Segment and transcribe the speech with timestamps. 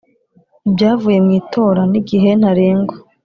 [0.67, 2.95] Ibyavuye mu itora n igihe ntarengwa